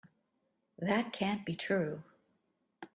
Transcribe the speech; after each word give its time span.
That 0.79 1.13
can't 1.13 1.45
be 1.45 1.55
true. 1.55 2.01